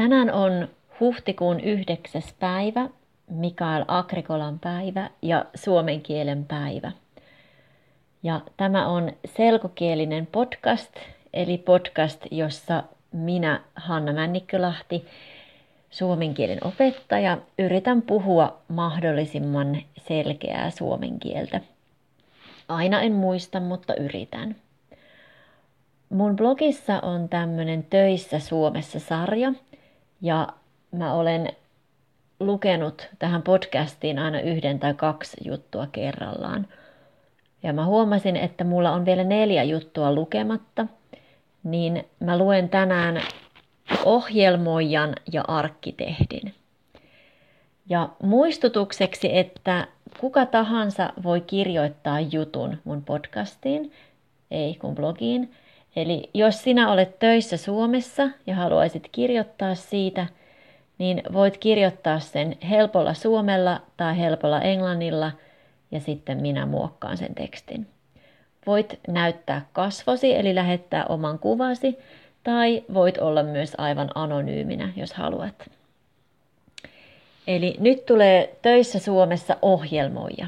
Tänään 0.00 0.32
on 0.32 0.68
huhtikuun 1.00 1.60
yhdeksäs 1.60 2.34
päivä, 2.38 2.88
Mikael 3.30 3.84
Agrikolan 3.88 4.58
päivä 4.58 5.10
ja 5.22 5.44
suomen 5.54 6.00
kielen 6.00 6.44
päivä. 6.44 6.92
Ja 8.22 8.40
tämä 8.56 8.88
on 8.88 9.12
selkokielinen 9.24 10.26
podcast, 10.26 10.90
eli 11.34 11.58
podcast, 11.58 12.26
jossa 12.30 12.82
minä, 13.12 13.60
Hanna 13.76 14.12
Männikkölahti, 14.12 15.06
suomen 15.90 16.34
kielen 16.34 16.66
opettaja, 16.66 17.38
yritän 17.58 18.02
puhua 18.02 18.58
mahdollisimman 18.68 19.82
selkeää 19.98 20.70
suomen 20.70 21.18
kieltä. 21.18 21.60
Aina 22.68 23.00
en 23.00 23.12
muista, 23.12 23.60
mutta 23.60 23.94
yritän. 23.94 24.56
Mun 26.08 26.36
blogissa 26.36 27.00
on 27.00 27.28
tämmöinen 27.28 27.86
Töissä 27.90 28.38
Suomessa 28.38 29.00
sarja 29.00 29.52
ja 30.20 30.48
mä 30.92 31.14
olen 31.14 31.52
lukenut 32.40 33.08
tähän 33.18 33.42
podcastiin 33.42 34.18
aina 34.18 34.40
yhden 34.40 34.78
tai 34.78 34.94
kaksi 34.94 35.36
juttua 35.44 35.86
kerrallaan. 35.86 36.66
Ja 37.62 37.72
mä 37.72 37.84
huomasin, 37.84 38.36
että 38.36 38.64
mulla 38.64 38.90
on 38.90 39.04
vielä 39.04 39.24
neljä 39.24 39.62
juttua 39.62 40.12
lukematta, 40.12 40.86
niin 41.62 42.04
mä 42.20 42.38
luen 42.38 42.68
tänään 42.68 43.22
ohjelmoijan 44.04 45.14
ja 45.32 45.44
arkkitehdin. 45.48 46.54
Ja 47.88 48.08
muistutukseksi, 48.22 49.36
että 49.36 49.88
kuka 50.20 50.46
tahansa 50.46 51.12
voi 51.22 51.40
kirjoittaa 51.40 52.20
jutun 52.20 52.78
mun 52.84 53.04
podcastiin, 53.04 53.92
ei 54.50 54.74
kun 54.74 54.94
blogiin. 54.94 55.52
Eli 55.96 56.30
jos 56.34 56.62
sinä 56.62 56.92
olet 56.92 57.18
töissä 57.18 57.56
Suomessa 57.56 58.28
ja 58.46 58.54
haluaisit 58.54 59.08
kirjoittaa 59.12 59.74
siitä, 59.74 60.26
niin 60.98 61.22
voit 61.32 61.58
kirjoittaa 61.58 62.20
sen 62.20 62.56
helpolla 62.70 63.14
suomella 63.14 63.80
tai 63.96 64.18
helpolla 64.18 64.60
englannilla 64.60 65.32
ja 65.90 66.00
sitten 66.00 66.40
minä 66.42 66.66
muokkaan 66.66 67.16
sen 67.16 67.34
tekstin. 67.34 67.86
Voit 68.66 69.00
näyttää 69.08 69.66
kasvosi 69.72 70.34
eli 70.34 70.54
lähettää 70.54 71.04
oman 71.04 71.38
kuvasi 71.38 71.98
tai 72.44 72.84
voit 72.94 73.18
olla 73.18 73.42
myös 73.42 73.72
aivan 73.78 74.10
anonyyminä, 74.14 74.92
jos 74.96 75.12
haluat. 75.12 75.70
Eli 77.46 77.76
nyt 77.78 78.06
tulee 78.06 78.56
töissä 78.62 78.98
Suomessa 78.98 79.56
ohjelmoija. 79.62 80.46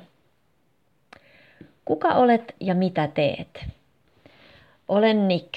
Kuka 1.85 2.09
olet 2.09 2.55
ja 2.61 2.75
mitä 2.75 3.09
teet? 3.09 3.67
Olen 4.93 5.29
Nick. 5.29 5.55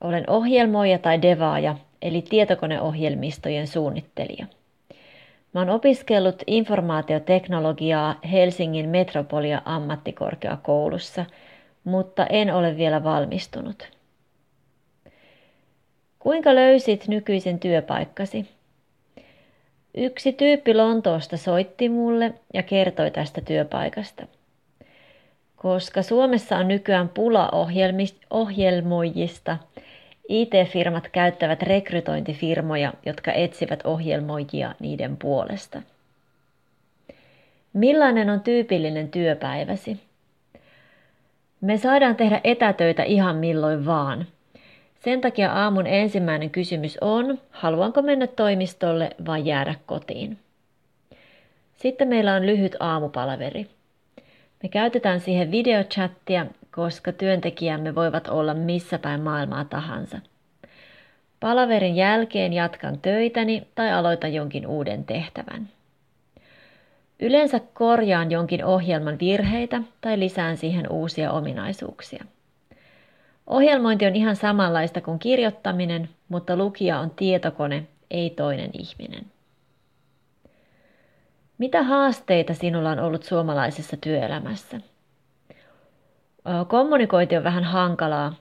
Olen 0.00 0.30
ohjelmoija 0.30 0.98
tai 0.98 1.22
devaaja, 1.22 1.76
eli 2.02 2.22
tietokoneohjelmistojen 2.22 3.66
suunnittelija. 3.66 4.46
Mä 5.52 5.60
oon 5.60 5.70
opiskellut 5.70 6.42
informaatioteknologiaa 6.46 8.18
Helsingin 8.32 8.88
Metropolia 8.88 9.62
ammattikorkeakoulussa, 9.64 11.24
mutta 11.84 12.26
en 12.26 12.54
ole 12.54 12.76
vielä 12.76 13.04
valmistunut. 13.04 13.88
Kuinka 16.18 16.54
löysit 16.54 17.08
nykyisen 17.08 17.58
työpaikkasi? 17.58 18.48
Yksi 19.94 20.32
tyyppi 20.32 20.74
Lontoosta 20.74 21.36
soitti 21.36 21.88
mulle 21.88 22.34
ja 22.54 22.62
kertoi 22.62 23.10
tästä 23.10 23.40
työpaikasta. 23.40 24.26
Koska 25.62 26.02
Suomessa 26.02 26.56
on 26.56 26.68
nykyään 26.68 27.08
pula 27.08 27.50
ohjelmoijista, 28.30 29.56
IT-firmat 30.28 31.08
käyttävät 31.08 31.62
rekrytointifirmoja, 31.62 32.92
jotka 33.06 33.32
etsivät 33.32 33.80
ohjelmoijia 33.84 34.74
niiden 34.80 35.16
puolesta. 35.16 35.82
Millainen 37.72 38.30
on 38.30 38.40
tyypillinen 38.40 39.10
työpäiväsi? 39.10 40.00
Me 41.60 41.76
saadaan 41.76 42.16
tehdä 42.16 42.40
etätöitä 42.44 43.02
ihan 43.02 43.36
milloin 43.36 43.86
vaan– 43.86 44.26
sen 45.04 45.20
takia 45.20 45.52
aamun 45.52 45.86
ensimmäinen 45.86 46.50
kysymys 46.50 46.98
on, 47.00 47.38
haluanko 47.50 48.02
mennä 48.02 48.26
toimistolle 48.26 49.10
vai 49.26 49.46
jäädä 49.46 49.74
kotiin. 49.86 50.38
Sitten 51.76 52.08
meillä 52.08 52.34
on 52.34 52.46
lyhyt 52.46 52.76
aamupalaveri. 52.80 53.66
Me 54.62 54.68
käytetään 54.68 55.20
siihen 55.20 55.50
videochattia, 55.50 56.46
koska 56.74 57.12
työntekijämme 57.12 57.94
voivat 57.94 58.28
olla 58.28 58.54
missä 58.54 58.98
päin 58.98 59.20
maailmaa 59.20 59.64
tahansa. 59.64 60.18
Palaverin 61.40 61.96
jälkeen 61.96 62.52
jatkan 62.52 62.98
töitäni 62.98 63.66
tai 63.74 63.92
aloitan 63.92 64.34
jonkin 64.34 64.66
uuden 64.66 65.04
tehtävän. 65.04 65.68
Yleensä 67.20 67.60
korjaan 67.74 68.30
jonkin 68.30 68.64
ohjelman 68.64 69.18
virheitä 69.20 69.82
tai 70.00 70.18
lisään 70.18 70.56
siihen 70.56 70.92
uusia 70.92 71.32
ominaisuuksia. 71.32 72.24
Ohjelmointi 73.46 74.06
on 74.06 74.16
ihan 74.16 74.36
samanlaista 74.36 75.00
kuin 75.00 75.18
kirjoittaminen, 75.18 76.08
mutta 76.28 76.56
lukija 76.56 76.98
on 76.98 77.10
tietokone, 77.10 77.86
ei 78.10 78.30
toinen 78.30 78.70
ihminen. 78.72 79.24
Mitä 81.58 81.82
haasteita 81.82 82.54
sinulla 82.54 82.90
on 82.90 82.98
ollut 82.98 83.22
suomalaisessa 83.22 83.96
työelämässä? 84.00 84.80
Kommunikointi 86.68 87.36
on 87.36 87.44
vähän 87.44 87.64
hankalaa. 87.64 88.34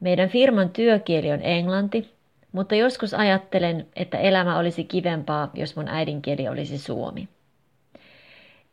Meidän 0.00 0.28
firman 0.28 0.68
työkieli 0.70 1.32
on 1.32 1.40
englanti, 1.42 2.10
mutta 2.52 2.74
joskus 2.74 3.14
ajattelen, 3.14 3.86
että 3.96 4.18
elämä 4.18 4.58
olisi 4.58 4.84
kivempaa, 4.84 5.50
jos 5.54 5.76
mun 5.76 5.88
äidinkieli 5.88 6.48
olisi 6.48 6.78
suomi. 6.78 7.28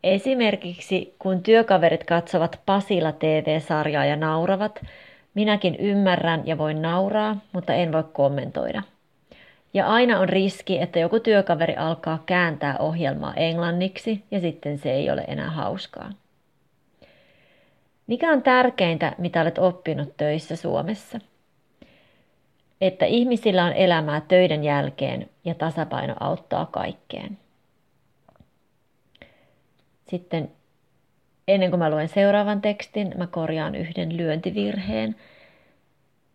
Esimerkiksi 0.03 1.15
kun 1.19 1.43
työkaverit 1.43 2.03
katsovat 2.03 2.59
Pasila 2.65 3.11
TV-sarjaa 3.11 4.05
ja 4.05 4.15
nauravat, 4.15 4.81
Minäkin 5.33 5.75
ymmärrän 5.75 6.47
ja 6.47 6.57
voin 6.57 6.81
nauraa, 6.81 7.37
mutta 7.51 7.73
en 7.73 7.91
voi 7.91 8.03
kommentoida. 8.13 8.83
Ja 9.73 9.87
aina 9.87 10.19
on 10.19 10.29
riski, 10.29 10.81
että 10.81 10.99
joku 10.99 11.19
työkaveri 11.19 11.75
alkaa 11.75 12.23
kääntää 12.25 12.77
ohjelmaa 12.79 13.33
englanniksi 13.33 14.23
ja 14.31 14.39
sitten 14.39 14.77
se 14.77 14.91
ei 14.91 15.11
ole 15.11 15.25
enää 15.27 15.49
hauskaa. 15.49 16.11
Mikä 18.07 18.31
on 18.31 18.43
tärkeintä, 18.43 19.15
mitä 19.17 19.41
olet 19.41 19.57
oppinut 19.57 20.17
töissä 20.17 20.55
Suomessa? 20.55 21.19
Että 22.81 23.05
ihmisillä 23.05 23.65
on 23.65 23.73
elämää 23.73 24.21
töiden 24.27 24.63
jälkeen 24.63 25.29
ja 25.45 25.55
tasapaino 25.55 26.15
auttaa 26.19 26.65
kaikkeen. 26.65 27.37
Sitten 30.09 30.51
Ennen 31.47 31.69
kuin 31.69 31.79
mä 31.79 31.89
luen 31.89 32.07
seuraavan 32.07 32.61
tekstin, 32.61 33.13
mä 33.17 33.27
korjaan 33.27 33.75
yhden 33.75 34.17
lyöntivirheen. 34.17 35.15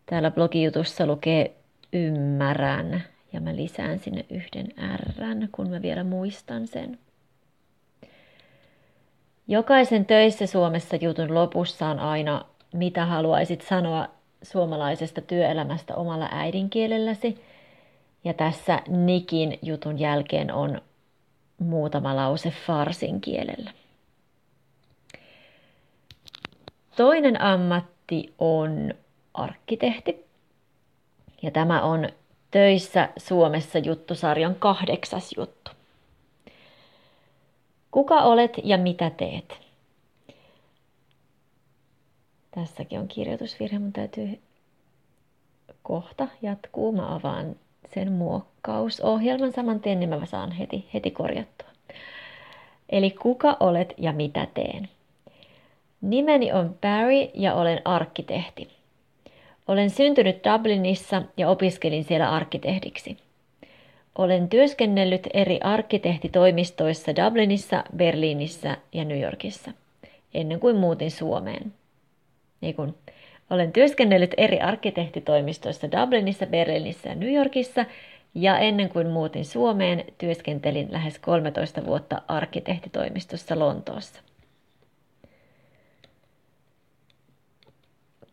Täällä 0.06 0.30
blogijutussa 0.30 1.06
lukee 1.06 1.56
ymmärrän 1.92 3.04
ja 3.32 3.40
mä 3.40 3.56
lisään 3.56 3.98
sinne 3.98 4.24
yhden 4.30 4.66
R, 4.96 5.12
kun 5.52 5.70
mä 5.70 5.82
vielä 5.82 6.04
muistan 6.04 6.66
sen. 6.66 6.98
Jokaisen 9.48 10.06
töissä 10.06 10.46
Suomessa 10.46 10.96
jutun 10.96 11.34
lopussa 11.34 11.86
on 11.86 11.98
aina, 11.98 12.44
mitä 12.72 13.06
haluaisit 13.06 13.62
sanoa 13.62 14.08
suomalaisesta 14.42 15.20
työelämästä 15.20 15.94
omalla 15.94 16.28
äidinkielelläsi. 16.32 17.44
Ja 18.24 18.34
tässä 18.34 18.82
Nikin 18.88 19.58
jutun 19.62 19.98
jälkeen 19.98 20.52
on 20.52 20.80
muutama 21.58 22.16
lause 22.16 22.52
farsin 22.66 23.20
kielellä. 23.20 23.70
Toinen 26.96 27.40
ammatti 27.40 28.34
on 28.38 28.94
arkkitehti. 29.34 30.26
Ja 31.42 31.50
tämä 31.50 31.82
on 31.82 32.08
töissä 32.56 33.08
Suomessa 33.16 33.78
juttusarjan 33.78 34.54
kahdeksas 34.54 35.30
juttu. 35.36 35.70
Kuka 37.90 38.22
olet 38.22 38.52
ja 38.64 38.78
mitä 38.78 39.10
teet? 39.10 39.58
Tässäkin 42.50 43.00
on 43.00 43.08
kirjoitusvirhe, 43.08 43.78
mun 43.78 43.92
täytyy 43.92 44.40
kohta 45.82 46.28
jatkuu. 46.42 46.92
Mä 46.92 47.14
avaan 47.14 47.56
sen 47.94 48.12
muokkausohjelman 48.12 49.52
saman 49.52 49.80
tien, 49.80 50.00
niin 50.00 50.10
mä 50.10 50.26
saan 50.26 50.52
heti, 50.52 50.88
heti 50.94 51.10
korjattua. 51.10 51.68
Eli 52.88 53.10
kuka 53.10 53.56
olet 53.60 53.94
ja 53.98 54.12
mitä 54.12 54.46
teen? 54.54 54.88
Nimeni 56.00 56.52
on 56.52 56.76
Barry 56.80 57.30
ja 57.34 57.54
olen 57.54 57.80
arkkitehti. 57.84 58.76
Olen 59.68 59.90
syntynyt 59.90 60.44
Dublinissa 60.44 61.22
ja 61.36 61.48
opiskelin 61.48 62.04
siellä 62.04 62.30
arkkitehdiksi. 62.30 63.16
Olen 64.18 64.48
työskennellyt 64.48 65.26
eri 65.34 65.60
arkkitehtitoimistoissa 65.62 67.16
Dublinissa, 67.16 67.84
Berliinissä 67.96 68.76
ja 68.92 69.04
New 69.04 69.20
Yorkissa, 69.20 69.70
ennen 70.34 70.60
kuin 70.60 70.76
muutin 70.76 71.10
Suomeen. 71.10 71.72
Niin 72.60 72.74
kun, 72.74 72.94
olen 73.50 73.72
työskennellyt 73.72 74.34
eri 74.36 74.60
arkkitehtitoimistoissa 74.60 75.88
Dublinissa, 75.92 76.46
Berliinissä 76.46 77.08
ja 77.08 77.14
New 77.14 77.34
Yorkissa, 77.34 77.84
ja 78.34 78.58
ennen 78.58 78.88
kuin 78.88 79.06
muutin 79.06 79.44
Suomeen, 79.44 80.04
työskentelin 80.18 80.88
lähes 80.90 81.18
13 81.18 81.86
vuotta 81.86 82.22
arkkitehtitoimistossa 82.28 83.58
Lontoossa. 83.58 84.22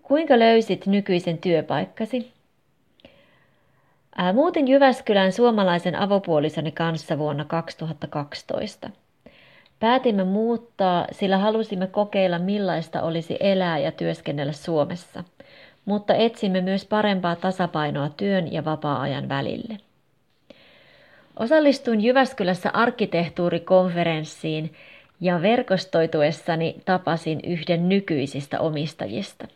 Kuinka 0.04 0.40
löysit 0.40 0.86
nykyisen 0.86 1.38
työpaikkasi? 1.38 2.32
Muutin 4.34 4.68
Jyväskylän 4.68 5.32
suomalaisen 5.32 5.96
avopuolisoni 5.96 6.72
kanssa 6.72 7.18
vuonna 7.18 7.46
2012. 7.46 8.90
Päätimme 9.80 10.24
muuttaa, 10.24 11.08
sillä 11.12 11.38
halusimme 11.38 11.88
kokeilla 11.88 12.40
millaista 12.40 13.02
olisi 13.02 13.38
elää 13.40 13.80
ja 13.80 13.92
työskennellä 13.92 14.54
Suomessa, 14.54 15.24
mutta 15.86 16.16
etsimme 16.16 16.62
myös 16.62 16.86
parempaa 16.86 17.36
tasapainoa 17.36 18.10
työn 18.10 18.54
ja 18.54 18.66
vapaa-ajan 18.66 19.30
välille. 19.30 19.78
Osallistuin 21.40 22.02
Jyväskylässä 22.02 22.70
arkkitehtuurikonferenssiin 22.74 24.74
ja 25.22 25.42
verkostoituessani 25.42 26.76
tapasin 26.86 27.40
yhden 27.44 27.90
nykyisistä 27.90 28.60
omistajista. 28.60 29.48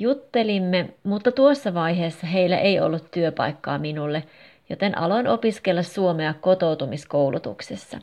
Juttelimme, 0.00 0.88
mutta 1.04 1.32
tuossa 1.32 1.74
vaiheessa 1.74 2.26
heillä 2.26 2.58
ei 2.58 2.80
ollut 2.80 3.10
työpaikkaa 3.10 3.78
minulle, 3.78 4.22
joten 4.70 4.98
aloin 4.98 5.28
opiskella 5.28 5.82
suomea 5.82 6.34
kotoutumiskoulutuksessa. 6.40 7.98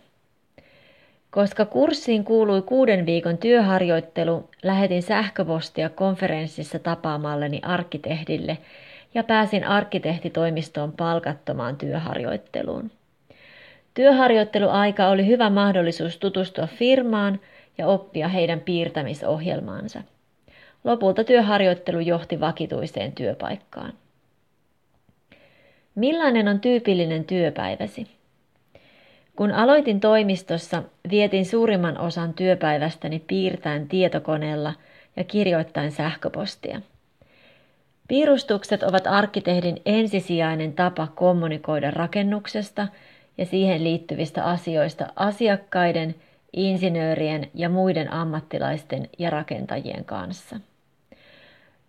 Koska 1.29 1.65
kurssiin 1.65 2.23
kuului 2.23 2.61
kuuden 2.61 3.05
viikon 3.05 3.37
työharjoittelu, 3.37 4.49
lähetin 4.63 5.03
sähköpostia 5.03 5.89
konferenssissa 5.89 6.79
tapaamalleni 6.79 7.59
arkkitehdille 7.63 8.57
ja 9.13 9.23
pääsin 9.23 9.63
arkkitehtitoimistoon 9.63 10.91
palkattomaan 10.91 11.75
työharjoitteluun. 11.77 12.91
Työharjoitteluaika 13.93 15.07
oli 15.07 15.27
hyvä 15.27 15.49
mahdollisuus 15.49 16.17
tutustua 16.17 16.67
firmaan 16.67 17.39
ja 17.77 17.87
oppia 17.87 18.27
heidän 18.27 18.59
piirtämisohjelmaansa. 18.59 20.01
Lopulta 20.87 21.23
työharjoittelu 21.23 21.99
johti 21.99 22.39
vakituiseen 22.39 23.11
työpaikkaan. 23.11 23.93
Millainen 25.95 26.47
on 26.47 26.59
tyypillinen 26.59 27.23
työpäiväsi? 27.23 28.07
Kun 29.35 29.51
aloitin 29.51 29.99
toimistossa, 29.99 30.83
vietin 31.09 31.45
suurimman 31.45 31.97
osan 31.97 32.33
työpäivästäni 32.33 33.23
piirtäen 33.27 33.87
tietokoneella 33.87 34.73
ja 35.15 35.23
kirjoittain 35.23 35.91
sähköpostia. 35.91 36.81
Piirustukset 38.07 38.83
ovat 38.83 39.07
arkkitehdin 39.07 39.81
ensisijainen 39.85 40.73
tapa 40.73 41.07
kommunikoida 41.15 41.91
rakennuksesta 41.91 42.87
ja 43.37 43.45
siihen 43.45 43.83
liittyvistä 43.83 44.43
asioista 44.43 45.07
asiakkaiden, 45.15 46.15
insinöörien 46.53 47.49
ja 47.53 47.69
muiden 47.69 48.13
ammattilaisten 48.13 49.09
ja 49.19 49.29
rakentajien 49.29 50.05
kanssa. 50.05 50.59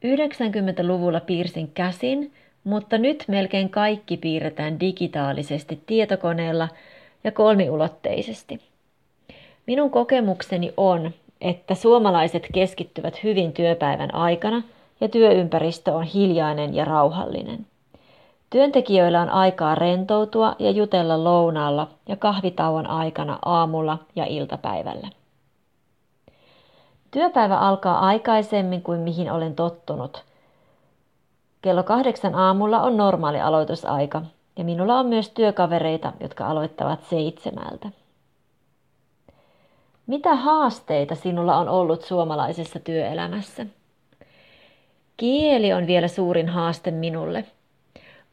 90-luvulla 0.04 1.20
piirsin 1.20 1.70
käsin, 1.74 2.32
mutta 2.64 2.98
nyt 2.98 3.24
melkein 3.28 3.70
kaikki 3.70 4.16
piirretään 4.16 4.80
digitaalisesti 4.80 5.82
tietokoneella 5.86 6.68
ja 7.24 7.32
kolmiulotteisesti. 7.32 8.60
Minun 9.66 9.90
kokemukseni 9.90 10.72
on, 10.76 11.10
että 11.40 11.74
suomalaiset 11.74 12.46
keskittyvät 12.52 13.24
hyvin 13.24 13.52
työpäivän 13.52 14.14
aikana 14.14 14.62
ja 15.00 15.08
työympäristö 15.08 15.92
on 15.92 16.02
hiljainen 16.04 16.74
ja 16.74 16.84
rauhallinen. 16.84 17.66
Työntekijöillä 18.50 19.20
on 19.22 19.30
aikaa 19.30 19.74
rentoutua 19.74 20.56
ja 20.58 20.70
jutella 20.70 21.24
lounaalla 21.24 21.88
ja 22.08 22.16
kahvitauon 22.16 22.86
aikana 22.86 23.38
aamulla 23.44 23.98
ja 24.16 24.24
iltapäivällä. 24.24 25.08
Työpäivä 27.10 27.58
alkaa 27.58 27.98
aikaisemmin 27.98 28.82
kuin 28.82 29.00
mihin 29.00 29.32
olen 29.32 29.54
tottunut. 29.54 30.24
Kello 31.62 31.82
kahdeksan 31.82 32.34
aamulla 32.34 32.82
on 32.82 32.96
normaali 32.96 33.40
aloitusaika 33.40 34.22
ja 34.56 34.64
minulla 34.64 34.98
on 34.98 35.06
myös 35.06 35.30
työkavereita, 35.30 36.12
jotka 36.20 36.46
aloittavat 36.46 37.02
seitsemältä. 37.10 37.90
Mitä 40.06 40.34
haasteita 40.34 41.14
sinulla 41.14 41.56
on 41.56 41.68
ollut 41.68 42.02
suomalaisessa 42.02 42.80
työelämässä? 42.80 43.66
Kieli 45.16 45.72
on 45.72 45.86
vielä 45.86 46.08
suurin 46.08 46.48
haaste 46.48 46.90
minulle. 46.90 47.44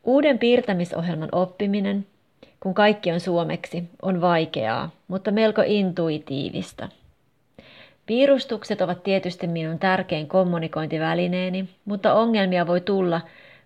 Uuden 0.04 0.40
piirtämisohjelman 0.40 1.30
oppiminen, 1.32 2.08
kun 2.60 2.74
kaikki 2.74 3.12
on 3.12 3.20
suomeksi, 3.20 3.84
on 4.02 4.22
vaikeaa, 4.22 4.90
mutta 5.08 5.32
melko 5.32 5.62
intuitiivista. 5.66 6.90
Piirustukset 8.06 8.82
ovat 8.82 9.04
tietysti 9.04 9.48
minun 9.48 9.80
tärkein 9.80 10.28
kommunikointivälineeni, 10.28 11.70
mutta 11.86 12.14
ongelmia 12.14 12.68
voi 12.68 12.82
tulla, 12.82 13.22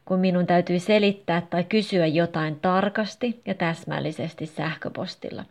kun 0.06 0.20
minun 0.20 0.48
täytyy 0.48 0.80
selittää 0.80 1.42
tai 1.50 1.64
kysyä 1.64 2.08
jotain 2.08 2.60
tarkasti 2.60 3.42
ja 3.46 3.54
täsmällisesti 3.54 4.46
sähköpostilla, 4.46 5.46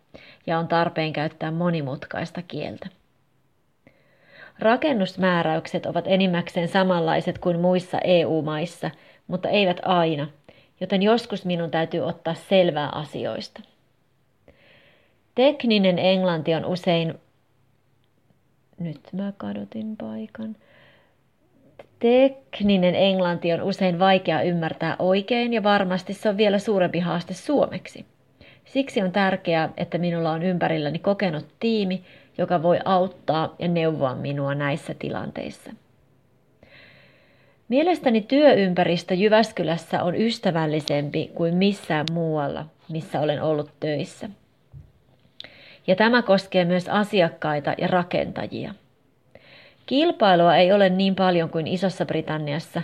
ja 0.46 0.58
on 0.58 0.68
tarpeen 0.68 1.12
käyttää 1.12 1.50
monimutkaista 1.50 2.42
kieltä. 2.42 2.86
Rakennusmääräykset 4.58 5.86
ovat 5.86 6.04
enimmäkseen 6.06 6.68
samanlaiset 6.68 7.38
kuin 7.38 7.60
muissa 7.60 7.98
EU-maissa, 8.04 8.90
mutta 9.26 9.48
eivät 9.48 9.80
aina, 9.84 10.28
joten 10.80 11.02
joskus 11.02 11.44
minun 11.44 11.70
täytyy 11.70 12.00
ottaa 12.00 12.34
selvää 12.34 12.88
asioista. 12.88 13.62
Tekninen 15.34 15.98
englanti 15.98 16.54
on 16.54 16.64
usein 16.64 17.14
nyt 18.78 19.00
mä 19.12 19.32
kadotin 19.36 19.96
paikan. 19.96 20.56
Tekninen 21.98 22.94
englanti 22.94 23.52
on 23.52 23.62
usein 23.62 23.98
vaikea 23.98 24.42
ymmärtää 24.42 24.96
oikein 24.98 25.52
ja 25.52 25.62
varmasti 25.62 26.14
se 26.14 26.28
on 26.28 26.36
vielä 26.36 26.58
suurempi 26.58 26.98
haaste 26.98 27.34
suomeksi. 27.34 28.06
Siksi 28.64 29.02
on 29.02 29.12
tärkeää, 29.12 29.72
että 29.76 29.98
minulla 29.98 30.30
on 30.30 30.42
ympärilläni 30.42 30.98
kokenut 30.98 31.46
tiimi, 31.60 32.02
joka 32.38 32.62
voi 32.62 32.78
auttaa 32.84 33.54
ja 33.58 33.68
neuvoa 33.68 34.14
minua 34.14 34.54
näissä 34.54 34.94
tilanteissa. 34.98 35.70
Mielestäni 37.68 38.20
työympäristö 38.20 39.14
Jyväskylässä 39.14 40.02
on 40.02 40.14
ystävällisempi 40.14 41.30
kuin 41.34 41.54
missään 41.54 42.06
muualla, 42.12 42.66
missä 42.88 43.20
olen 43.20 43.42
ollut 43.42 43.70
töissä 43.80 44.28
ja 45.88 45.96
tämä 45.96 46.22
koskee 46.22 46.64
myös 46.64 46.88
asiakkaita 46.88 47.74
ja 47.78 47.86
rakentajia. 47.86 48.74
Kilpailua 49.86 50.56
ei 50.56 50.72
ole 50.72 50.88
niin 50.88 51.14
paljon 51.14 51.50
kuin 51.50 51.66
Isossa 51.66 52.06
Britanniassa, 52.06 52.82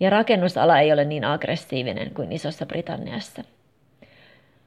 ja 0.00 0.10
rakennusala 0.10 0.80
ei 0.80 0.92
ole 0.92 1.04
niin 1.04 1.24
aggressiivinen 1.24 2.10
kuin 2.14 2.32
Isossa 2.32 2.66
Britanniassa. 2.66 3.44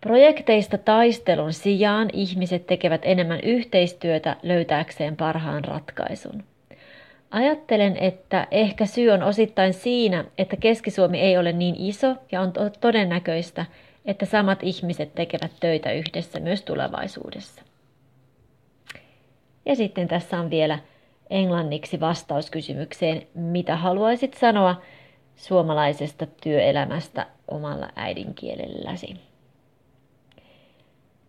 Projekteista 0.02 0.78
taistelun 0.78 1.54
sijaan 1.54 2.10
ihmiset 2.14 2.68
tekevät 2.68 3.02
enemmän 3.04 3.40
yhteistyötä 3.40 4.36
löytääkseen 4.44 5.16
parhaan 5.16 5.66
ratkaisun. 5.66 6.44
Ajattelen, 7.32 7.98
että 7.98 8.48
ehkä 8.52 8.86
syy 8.86 9.10
on 9.10 9.24
osittain 9.24 9.74
siinä, 9.74 10.26
että 10.38 10.56
Keski-Suomi 10.56 11.20
ei 11.20 11.38
ole 11.38 11.52
niin 11.52 11.76
iso 11.78 12.16
ja 12.32 12.42
on 12.42 12.54
todennäköistä, 12.82 13.66
että 14.06 14.26
samat 14.26 14.64
ihmiset 14.64 15.16
tekevät 15.16 15.52
töitä 15.60 15.92
yhdessä 15.92 16.40
myös 16.40 16.62
tulevaisuudessa. 16.62 17.62
Ja 19.66 19.76
sitten 19.76 20.08
tässä 20.08 20.40
on 20.40 20.50
vielä 20.50 20.80
englanniksi 21.30 22.00
vastaus 22.00 22.52
kysymykseen, 22.52 23.28
mitä 23.34 23.76
haluaisit 23.76 24.34
sanoa 24.34 24.82
suomalaisesta 25.36 26.26
työelämästä 26.26 27.28
omalla 27.48 27.90
äidinkielelläsi. 27.96 29.16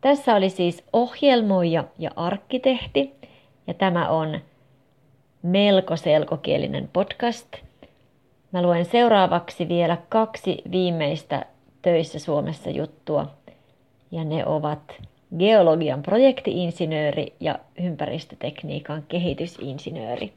Tässä 0.01 0.35
oli 0.35 0.51
siis 0.51 0.85
ohjelmoija 0.93 1.85
ja 1.99 2.11
arkkitehti, 2.17 3.15
ja 3.67 3.75
tämä 3.75 4.09
on 4.09 4.41
melko 5.43 5.97
selkokielinen 5.97 6.89
podcast. 6.93 7.49
Mä 8.53 8.63
luen 8.63 8.85
seuraavaksi 8.85 9.69
vielä 9.69 9.97
kaksi 10.09 10.63
viimeistä 10.71 11.47
töissä 11.85 12.19
Suomessa 12.19 12.71
juttua. 12.71 13.27
Ja 14.11 14.25
ne 14.25 14.47
ovat 14.47 15.03
geologian 15.39 16.03
projektiinsinööri 16.03 17.33
ja 17.41 17.59
ympäristötekniikan 17.81 19.05
kehitysinsinööri. 19.09 20.33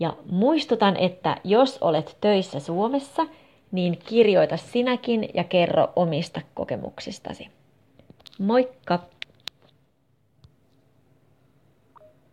Ja 0.00 0.16
muistutan, 0.30 0.96
että 0.96 1.36
jos 1.44 1.78
olet 1.80 2.16
töissä 2.20 2.60
Suomessa, 2.60 3.26
niin 3.72 3.98
kirjoita 4.08 4.56
sinäkin 4.56 5.28
ja 5.34 5.44
kerro 5.44 5.88
omista 5.96 6.40
kokemuksistasi. 6.54 7.48
Moikka! 8.38 8.98